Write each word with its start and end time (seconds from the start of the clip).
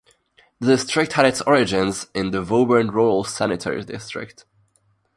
The 0.59 0.65
district 0.65 1.13
had 1.13 1.27
its 1.27 1.41
origins 1.41 2.07
in 2.15 2.31
the 2.31 2.41
Woburn 2.41 2.87
Rural 2.89 3.23
Sanitary 3.23 3.83
District. 3.83 4.45